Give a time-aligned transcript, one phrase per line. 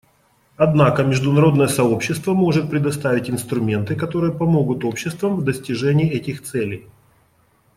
[0.57, 6.87] Однако международное сообщество может предоставить инструменты, которые помогут обществам в достижении этих целей.